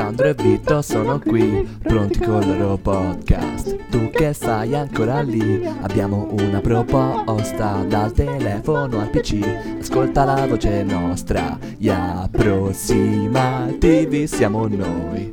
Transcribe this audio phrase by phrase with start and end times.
[0.00, 3.90] Sandro e Vito sono qui, pronti con il loro podcast.
[3.90, 9.76] Tu che sei ancora lì, abbiamo una proposta dal telefono al PC.
[9.78, 15.30] Ascolta la voce nostra, gli approssimativi siamo noi.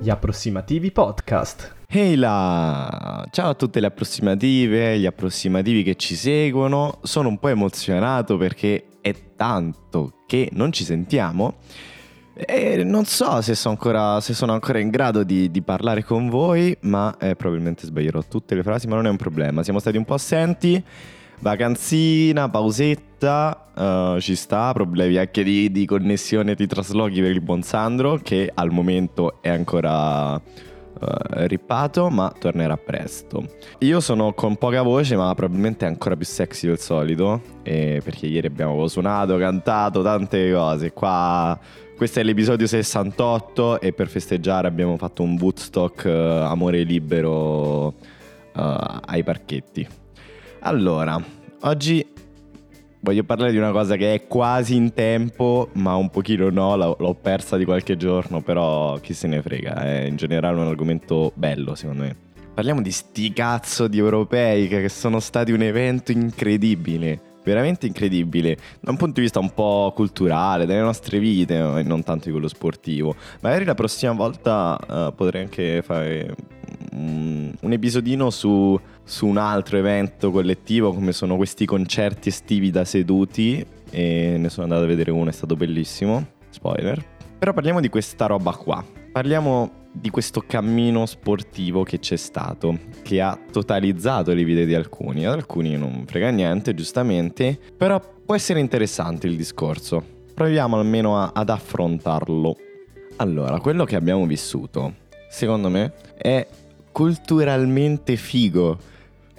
[0.00, 1.74] Gli approssimativi podcast.
[1.88, 3.22] Ehi là!
[3.30, 7.00] Ciao a tutte le approssimative, gli approssimativi che ci seguono.
[7.02, 11.56] Sono un po' emozionato perché è tanto che non ci sentiamo
[12.38, 16.28] e non so se sono ancora, se sono ancora in grado di, di, parlare con
[16.28, 19.62] voi, ma eh, probabilmente sbaglierò tutte le frasi, ma non è un problema.
[19.62, 20.82] Siamo stati un po' assenti,
[21.38, 27.62] vacanzina, pausetta, uh, ci sta, problemi anche di, di connessione di traslochi per il buon
[27.62, 30.40] Sandro, che al momento è ancora uh,
[31.46, 33.48] rippato, ma tornerà presto.
[33.78, 38.46] Io sono con poca voce, ma probabilmente ancora più sexy del solito, eh, perché ieri
[38.46, 40.92] abbiamo suonato, cantato, tante cose.
[40.92, 41.58] Qua
[41.96, 47.94] questo è l'episodio 68 e per festeggiare abbiamo fatto un Woodstock uh, amore libero uh,
[48.52, 49.86] ai parchetti.
[50.60, 51.18] Allora,
[51.62, 52.06] oggi
[53.00, 57.14] voglio parlare di una cosa che è quasi in tempo, ma un pochino no, l'ho
[57.14, 61.74] persa di qualche giorno, però chi se ne frega, è in generale un argomento bello
[61.74, 62.16] secondo me.
[62.52, 68.90] Parliamo di sti cazzo di europei che sono stati un evento incredibile, veramente incredibile da
[68.90, 72.48] un punto di vista un po' culturale, delle nostre vite, e non tanto di quello
[72.48, 73.14] sportivo.
[73.40, 76.34] Magari la prossima volta uh, potrei anche fare
[76.92, 82.84] un, un episodino su, su, un altro evento collettivo come sono questi concerti estivi da
[82.84, 87.14] seduti e ne sono andato a vedere uno, è stato bellissimo, spoiler.
[87.38, 88.84] Però parliamo di questa roba qua.
[89.12, 95.26] Parliamo di questo cammino sportivo che c'è stato, che ha totalizzato le vite di alcuni.
[95.26, 100.04] Ad alcuni non frega niente, giustamente, però può essere interessante il discorso.
[100.34, 102.56] Proviamo almeno a, ad affrontarlo.
[103.16, 104.94] Allora, quello che abbiamo vissuto,
[105.30, 106.46] secondo me, è
[106.92, 108.78] culturalmente figo.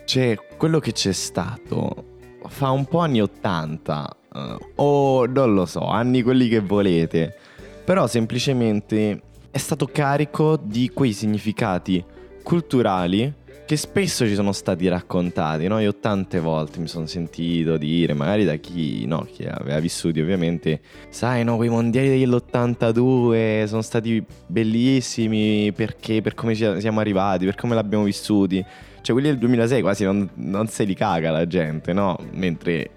[0.06, 2.16] Cioè, quello che c'è stato
[2.48, 7.36] fa un po' anni 80 uh, eh, o non lo so, anni quelli che volete.
[7.84, 9.22] Però semplicemente
[9.52, 12.04] è stato carico di quei significati
[12.44, 13.34] culturali
[13.68, 15.78] che spesso ci sono stati raccontati, no?
[15.80, 20.80] Io tante volte mi sono sentito dire, magari da chi, no, chi aveva vissuto ovviamente,
[21.10, 27.76] sai, no, quei mondiali dell'82 sono stati bellissimi perché, per come siamo arrivati, per come
[27.76, 28.64] l'abbiamo vissuti.
[29.02, 32.18] Cioè, quelli del 2006 quasi non, non se li caga la gente, no?
[32.32, 32.90] Mentre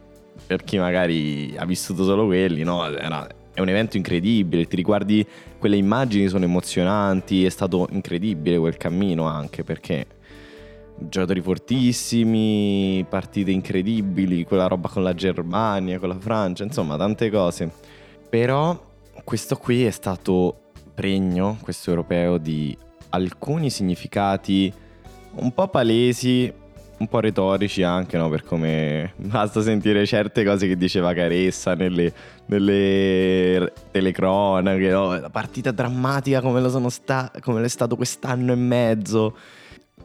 [0.47, 2.87] per chi magari ha vissuto solo quelli, no?
[2.97, 5.27] Era, è un evento incredibile, ti riguardi
[5.61, 10.07] quelle immagini sono emozionanti, è stato incredibile quel cammino anche perché
[10.97, 17.71] giocatori fortissimi, partite incredibili, quella roba con la Germania, con la Francia, insomma tante cose.
[18.29, 18.89] Però
[19.23, 22.77] questo qui è stato pregno, questo europeo, di
[23.11, 24.73] alcuni significati
[25.33, 26.53] un po' palesi,
[27.01, 28.29] un po' retorici anche, no?
[28.29, 32.13] Per come basta sentire certe cose che diceva Caressa nelle,
[32.47, 35.19] nelle telecronache, no?
[35.19, 39.35] La partita drammatica come, lo sta, come è stato quest'anno e mezzo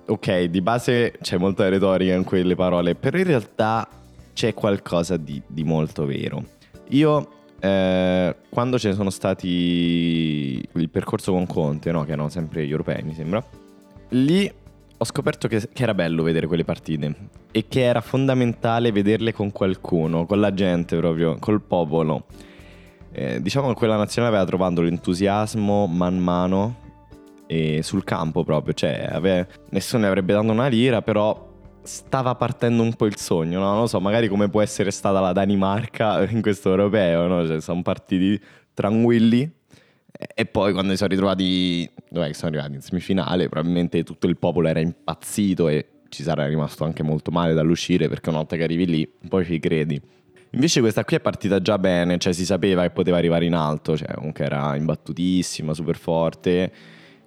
[0.08, 3.88] ok, di base c'è molta retorica in quelle parole, però in realtà
[4.34, 6.44] c'è qualcosa di, di molto vero.
[6.90, 7.30] Io,
[7.60, 12.72] eh, quando ce ne sono stati il percorso con Conte, no, che erano sempre gli
[12.72, 13.44] europei, mi sembra,
[14.10, 14.52] lì
[14.98, 17.14] ho scoperto che, che, era bello vedere quelle partite
[17.52, 22.26] e che era fondamentale vederle con qualcuno, con la gente proprio, col popolo.
[23.12, 26.84] Eh, diciamo che quella nazionale aveva trovato l'entusiasmo man mano
[27.48, 29.48] e sul campo proprio, cioè ave...
[29.70, 33.74] nessuno ne avrebbe dato una lira, però stava partendo un po' il sogno, no?
[33.74, 37.48] Non so, magari come può essere stata la Danimarca in questo europeo, no?
[37.48, 38.42] Cioè, sono partiti
[38.74, 39.50] tranquilli
[40.18, 42.76] e poi quando si sono ritrovati, dov'è che sono arrivati?
[42.76, 47.54] In semifinale, probabilmente tutto il popolo era impazzito e ci sarà rimasto anche molto male
[47.54, 50.02] dall'uscire perché una volta che arrivi lì, poi ci credi.
[50.52, 53.98] Invece questa qui è partita già bene, cioè si sapeva che poteva arrivare in alto,
[53.98, 56.72] cioè comunque era imbattutissima, super forte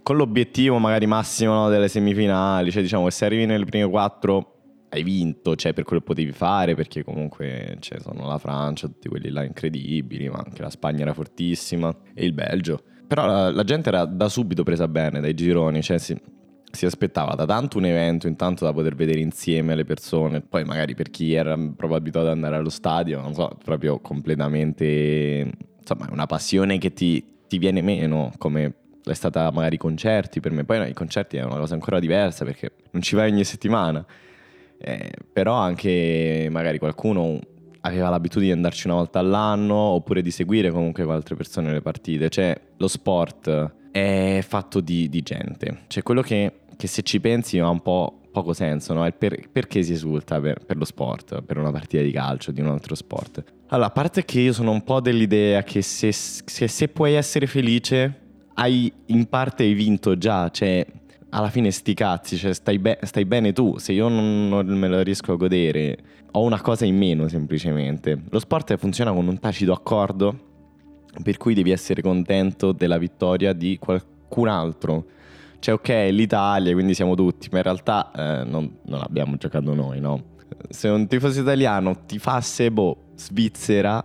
[0.09, 4.55] con l'obiettivo magari massimo no, delle semifinali, cioè diciamo che se arrivi nelle prime quattro
[4.89, 9.11] hai vinto, cioè per quello che potevi fare, perché comunque cioè, sono la Francia, tutti
[9.11, 12.85] quelli là incredibili, ma anche la Spagna era fortissima e il Belgio.
[13.09, 16.15] Però la, la gente era da subito presa bene dai gironi, cioè si,
[16.71, 20.95] si, aspettava da tanto un evento, intanto da poter vedere insieme le persone, poi magari
[20.95, 25.51] per chi era proprio abituato ad andare allo stadio, non so, proprio completamente,
[25.81, 30.53] insomma, una passione che ti, ti viene meno come è stata magari i concerti per
[30.53, 33.45] me, poi no, i concerti è una cosa ancora diversa perché non ci vai ogni
[33.45, 34.05] settimana,
[34.77, 37.41] eh, però anche magari qualcuno
[37.83, 41.81] aveva l'abitudine di andarci una volta all'anno oppure di seguire comunque con altre persone le
[41.81, 42.29] partite.
[42.29, 45.83] Cioè, lo sport è fatto di, di gente.
[45.87, 49.11] Cioè, quello che, che, se ci pensi ha un po' poco senso, no?
[49.17, 52.69] Per, perché si esulta per, per, lo sport, per una partita di calcio, di un
[52.69, 53.45] altro sport.
[53.69, 57.47] Allora, a parte che io sono un po' dell'idea che se, se, se puoi essere
[57.47, 60.85] felice, hai in parte hai vinto già, cioè
[61.31, 64.89] alla fine sti cazzi, cioè stai, be- stai bene tu, se io non, non, me
[64.89, 65.99] lo riesco a godere,
[66.33, 68.21] ho una cosa in meno semplicemente.
[68.31, 70.47] Lo sport funziona con un tacito accordo
[71.23, 75.07] per cui devi essere contento della vittoria di qualcun altro.
[75.59, 80.01] Cioè ok, l'Italia, quindi siamo tutti, ma in realtà eh, non, non, abbiamo giocato noi,
[80.01, 80.37] no?
[80.69, 84.03] Se un tifoso italiano ti fasse, boh, Svizzera,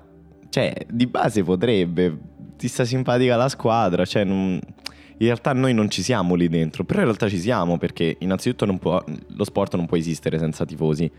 [0.49, 2.17] cioè di base potrebbe,
[2.57, 4.59] ti sta simpatica la squadra, cioè non
[5.23, 8.71] in realtà noi non ci siamo lì dentro, però in realtà ci siamo perché innanzitutto
[8.77, 11.09] può, lo sport non può esistere senza tifosi.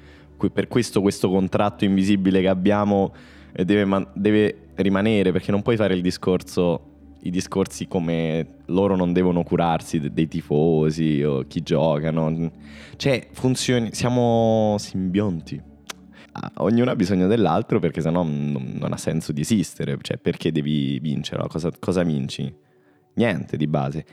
[0.52, 3.14] Per questo questo contratto invisibile che abbiamo
[3.52, 6.92] eh, deve, deve rimanere perché non puoi fare il discorso
[7.24, 12.52] i discorsi come loro non devono curarsi dei tifosi o chi giocano.
[12.96, 15.58] Cioè, funzioni, siamo simbionti.
[16.56, 19.96] Ognuno ha bisogno dell'altro perché sennò non, non ha senso di esistere.
[20.02, 21.42] Cioè, perché devi vincere?
[21.48, 22.54] Cosa, cosa vinci?
[23.14, 24.04] Niente di base,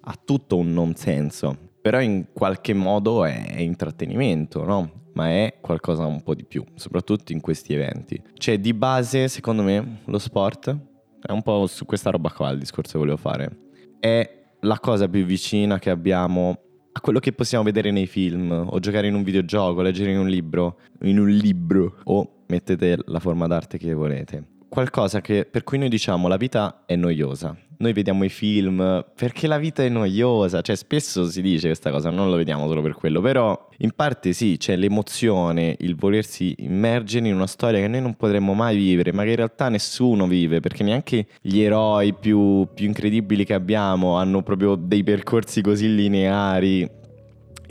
[0.00, 5.04] ha tutto un non senso, però in qualche modo è intrattenimento, no?
[5.14, 8.20] Ma è qualcosa un po' di più, soprattutto in questi eventi.
[8.34, 10.76] Cioè, di base, secondo me, lo sport
[11.22, 13.56] è un po' su questa roba qua il discorso che volevo fare.
[13.98, 16.58] È la cosa più vicina che abbiamo
[16.92, 20.28] a quello che possiamo vedere nei film, o giocare in un videogioco, leggere in un
[20.28, 24.44] libro, in un libro, o mettete la forma d'arte che volete.
[24.68, 29.46] Qualcosa che, per cui noi diciamo la vita è noiosa, noi vediamo i film perché
[29.46, 32.94] la vita è noiosa, cioè spesso si dice questa cosa, non lo vediamo solo per
[32.94, 38.00] quello, però in parte sì, c'è l'emozione, il volersi immergere in una storia che noi
[38.00, 42.66] non potremmo mai vivere, ma che in realtà nessuno vive, perché neanche gli eroi più,
[42.74, 47.04] più incredibili che abbiamo hanno proprio dei percorsi così lineari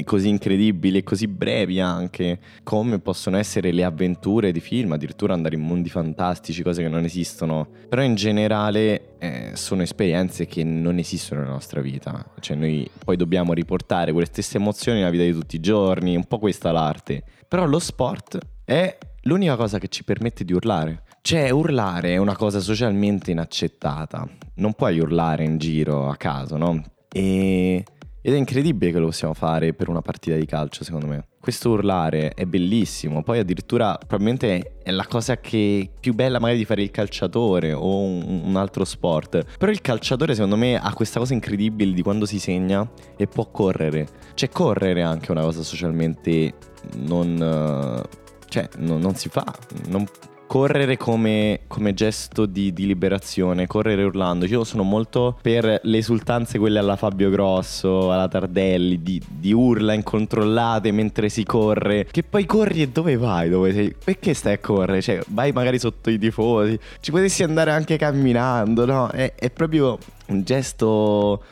[0.03, 5.55] così incredibili e così brevi anche, come possono essere le avventure di film, addirittura andare
[5.55, 7.67] in mondi fantastici, cose che non esistono.
[7.87, 12.25] Però in generale eh, sono esperienze che non esistono nella nostra vita.
[12.39, 16.25] Cioè noi poi dobbiamo riportare quelle stesse emozioni nella vita di tutti i giorni, un
[16.25, 17.23] po' questa l'arte.
[17.47, 21.03] Però lo sport è l'unica cosa che ci permette di urlare.
[21.21, 24.27] Cioè, urlare è una cosa socialmente inaccettata.
[24.55, 26.83] Non puoi urlare in giro a caso, no?
[27.11, 27.83] E
[28.27, 31.27] ed è incredibile che lo possiamo fare per una partita di calcio, secondo me.
[31.39, 33.21] Questo urlare è bellissimo.
[33.21, 37.99] Poi addirittura probabilmente è la cosa che più bella magari di fare il calciatore o
[37.99, 39.45] un, un altro sport.
[39.59, 43.51] Però il calciatore secondo me ha questa cosa incredibile di quando si segna e può
[43.51, 44.07] correre.
[44.33, 46.51] Cioè correre è anche una cosa socialmente
[46.95, 48.03] non...
[48.47, 49.45] Cioè, non, non si fa.
[49.89, 50.03] Non,
[50.47, 54.45] correre come, come gesto di, di, liberazione, correre urlando.
[54.45, 59.93] Io sono molto per le esultanze quelle alla Fabio Grosso, alla Tardelli, di, di, urla
[59.93, 62.07] incontrollate mentre si corre.
[62.09, 63.49] Che poi corri e dove vai?
[63.49, 63.95] Dove sei?
[64.01, 65.01] Perché stai a correre?
[65.01, 66.79] Cioè, vai magari sotto i tifosi.
[66.99, 69.09] Ci potessi andare anche camminando, no?
[69.09, 69.97] È, è proprio
[70.27, 71.43] un gesto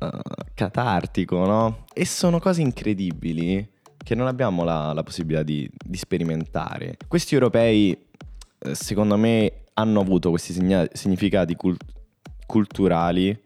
[0.00, 0.18] uh,
[0.54, 1.84] catartico, no?
[1.92, 6.98] E sono cose incredibili che non abbiamo la, la possibilità di, di sperimentare.
[7.08, 7.96] Questi europei
[8.72, 11.84] secondo me hanno avuto questi signa- significati cult-
[12.46, 13.38] culturali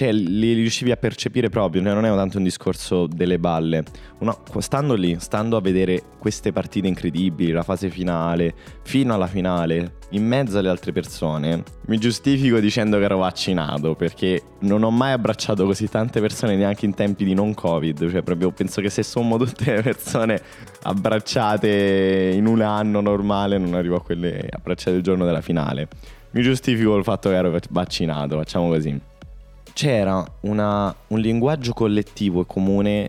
[0.00, 3.84] cioè li riuscivi a percepire proprio, non è tanto un discorso delle balle.
[4.20, 9.96] Uno, stando lì, stando a vedere queste partite incredibili, la fase finale, fino alla finale,
[10.12, 15.12] in mezzo alle altre persone, mi giustifico dicendo che ero vaccinato perché non ho mai
[15.12, 19.02] abbracciato così tante persone neanche in tempi di non Covid, cioè proprio penso che se
[19.02, 20.40] sommo tutte le persone
[20.84, 25.88] abbracciate in un anno normale non arrivo a quelle abbracciate il giorno della finale.
[26.30, 29.08] Mi giustifico il fatto che ero vaccinato, facciamo così
[29.72, 33.08] c'era una, un linguaggio collettivo e comune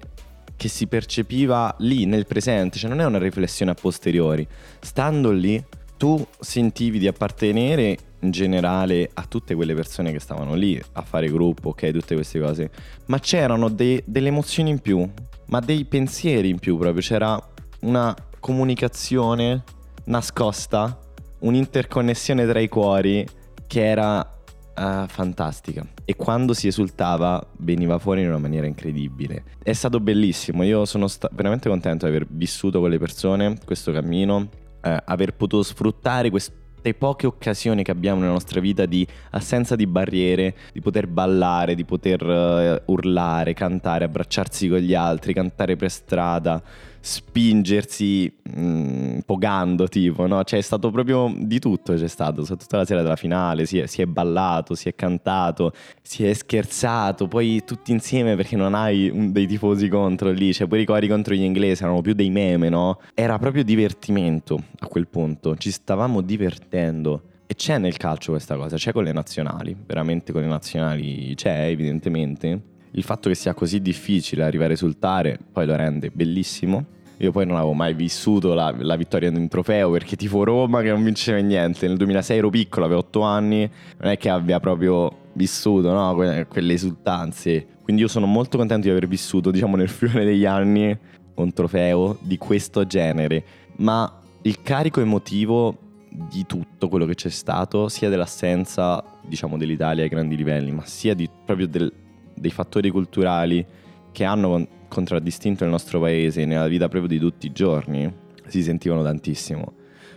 [0.56, 4.48] che si percepiva lì nel presente, cioè non è una riflessione a posteriori.
[4.80, 5.64] Stando lì,
[5.98, 11.30] tu sentivi di appartenere in generale a tutte quelle persone che stavano lì a fare
[11.30, 12.70] gruppo, ok, tutte queste cose,
[13.08, 15.10] ma c'erano de- delle emozioni in più,
[15.48, 17.40] ma dei pensieri in più proprio, c'era
[17.82, 19.64] una comunicazione
[20.06, 21.00] nascosta,
[21.40, 23.28] un'interconnessione tra i cuori
[23.68, 24.41] che era
[24.78, 29.44] uh, fantastica e quando si esultava veniva fuori in una maniera incredibile.
[29.62, 33.92] È stato bellissimo, io sono sta- veramente contento di aver vissuto con le persone questo
[33.92, 36.60] cammino, uh, aver potuto sfruttare queste
[36.98, 41.86] poche occasioni che abbiamo nella nostra vita di assenza di barriere, di poter ballare, di
[41.86, 46.62] poter uh, urlare, cantare, abbracciarsi con gli altri, cantare per strada,
[47.02, 50.44] spingersi mh, pogando tipo, no?
[50.44, 53.88] Cioè è stato proprio di tutto c'è stato, soprattutto la sera della finale, si è,
[53.88, 59.10] si è ballato, si è cantato, si è scherzato, poi tutti insieme perché non hai
[59.10, 62.30] un, dei tifosi contro lì, cioè poi i cori contro gli inglesi erano più dei
[62.30, 63.00] meme, no?
[63.16, 67.24] Era proprio divertimento a quel punto, ci stavamo divertendo.
[67.48, 71.68] E c'è nel calcio questa cosa, c'è con le nazionali, veramente con le nazionali c'è
[71.68, 72.71] evidentemente.
[72.92, 76.86] Il fatto che sia così difficile arrivare a risultare poi lo rende bellissimo.
[77.18, 80.82] Io poi non avevo mai vissuto la, la vittoria di un trofeo perché tifo Roma
[80.82, 81.88] che non vinceva niente.
[81.88, 83.70] Nel 2006 ero piccolo, avevo 8 anni,
[84.00, 86.16] non è che abbia proprio vissuto no?
[86.16, 87.68] que- quelle esultanze.
[87.84, 90.98] Quindi io sono molto contento di aver vissuto, diciamo, nel fiore degli anni
[91.36, 93.44] un trofeo di questo genere.
[93.78, 95.78] Ma il carico emotivo
[96.10, 101.14] di tutto quello che c'è stato, sia dell'assenza, diciamo, dell'Italia ai grandi livelli, ma sia
[101.14, 101.92] di, proprio del,
[102.34, 103.66] dei fattori culturali
[104.12, 108.12] che hanno contraddistinto il nostro paese nella vita proprio di tutti i giorni,
[108.48, 109.74] si sentivano tantissimo.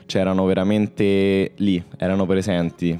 [0.06, 2.99] C'erano veramente lì, erano presenti.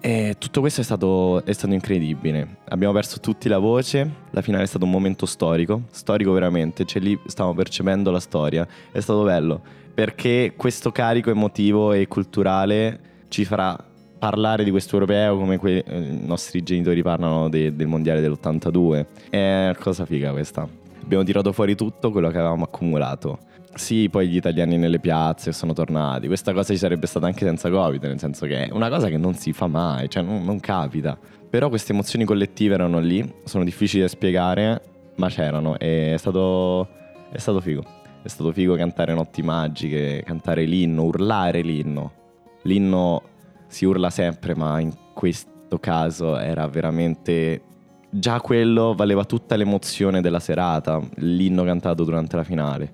[0.00, 2.58] E tutto questo è stato, è stato incredibile.
[2.68, 7.00] Abbiamo perso tutti la voce, la finale è stato un momento storico, storico veramente, cioè
[7.00, 9.62] lì stavamo percependo la storia, è stato bello,
[9.94, 13.76] perché questo carico emotivo e culturale ci farà
[14.18, 19.06] parlare di questo europeo come que- eh, i nostri genitori parlano de- del mondiale dell'82.
[19.30, 20.68] È cosa figa questa.
[21.02, 23.38] Abbiamo tirato fuori tutto quello che avevamo accumulato.
[23.74, 26.26] Sì, poi gli italiani nelle piazze sono tornati.
[26.26, 29.18] Questa cosa ci sarebbe stata anche senza Covid, nel senso che è una cosa che
[29.18, 31.16] non si fa mai, cioè non, non capita.
[31.48, 34.80] Però queste emozioni collettive erano lì, sono difficili da spiegare,
[35.16, 36.88] ma c'erano e è stato,
[37.30, 37.84] è stato figo.
[38.22, 42.12] È stato figo cantare Notti Magiche, cantare l'inno, urlare l'inno.
[42.62, 43.22] L'inno
[43.66, 47.62] si urla sempre, ma in questo caso era veramente...
[48.08, 52.92] Già quello valeva tutta l'emozione della serata, l'inno cantato durante la finale.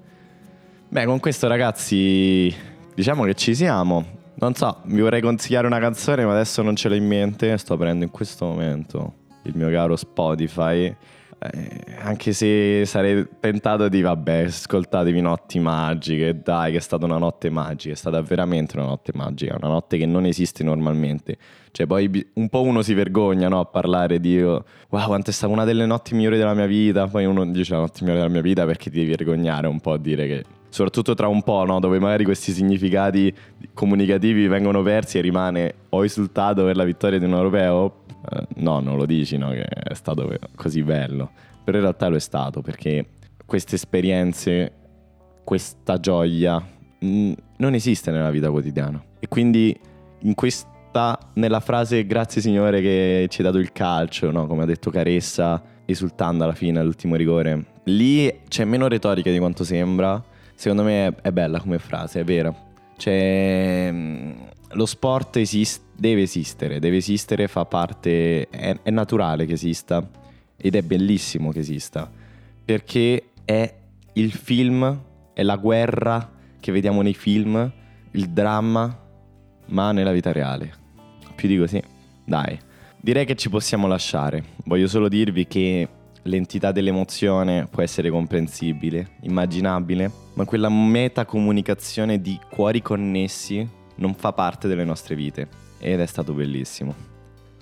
[0.89, 2.53] Beh, con questo ragazzi,
[2.95, 4.05] diciamo che ci siamo.
[4.35, 7.57] Non so, vi vorrei consigliare una canzone, ma adesso non ce l'ho in mente.
[7.59, 9.15] Sto aprendo in questo momento
[9.45, 10.93] il mio caro Spotify.
[11.51, 17.19] Eh, anche se sarei tentato di, vabbè, ascoltatevi Notti Magiche, dai, che è stata una
[17.19, 21.37] notte magica, è stata veramente una notte magica, una notte che non esiste normalmente.
[21.73, 25.53] Cioè, poi un po' uno si vergogna, no, a parlare di, wow, quanto è stata
[25.53, 28.43] una delle notti migliori della mia vita, poi uno dice la notte migliore della mia
[28.43, 31.81] vita perché ti devi vergognare un po' a dire che soprattutto tra un po', no?
[31.81, 33.33] dove magari questi significati
[33.75, 38.01] comunicativi vengono persi e rimane ho esultato per la vittoria di un europeo.
[38.31, 39.51] Eh, no, non lo dici, no?
[39.51, 41.31] che è stato così bello.
[41.65, 43.07] Però in realtà lo è stato perché
[43.45, 44.73] queste esperienze,
[45.45, 49.03] questa gioia mh, mm, non esiste nella vita quotidiana.
[49.19, 49.79] E quindi
[50.21, 54.47] in questa, nella frase grazie Signore che ci hai dato il calcio, no?
[54.47, 59.65] come ha detto Caressa, esultando alla fine all'ultimo rigore, lì c'è meno retorica di quanto
[59.65, 60.23] sembra
[60.63, 62.55] secondo me è, è bella come frase, è vera.
[62.97, 64.31] Cioè, mm,
[64.73, 70.09] lo sport esiste, deve esistere, deve esistere, fa parte, è, è naturale che esista
[70.57, 72.11] ed è bellissimo che esista,
[72.65, 73.75] perché è
[74.15, 75.03] il film,
[75.33, 77.71] è la guerra che vediamo nei film,
[78.13, 78.99] il dramma,
[79.67, 80.81] ma nella vita reale.
[81.35, 81.83] Più di così,
[82.25, 82.59] dai.
[83.01, 84.45] Direi che ci possiamo lasciare.
[84.65, 85.89] Voglio solo dirvi che
[86.23, 94.69] l'entità dell'emozione può essere comprensibile, immaginabile, ma quella metacomunicazione di cuori connessi non fa parte
[94.69, 97.11] delle nostre vite ed è stato bellissimo.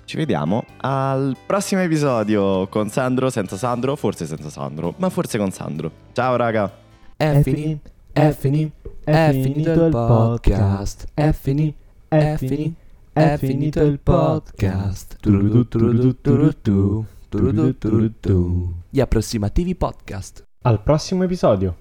[0.05, 5.51] Ci vediamo al prossimo episodio con Sandro, senza Sandro, forse senza Sandro, ma forse con
[5.51, 5.91] Sandro.
[6.11, 6.69] Ciao raga.
[7.15, 11.07] È finito, è finito, è finito il podcast.
[11.13, 11.77] È finito,
[12.09, 12.79] è finito,
[13.13, 15.17] è finito il podcast.
[18.89, 20.43] Gli approssimativi podcast.
[20.63, 21.75] Al prossimo episodio.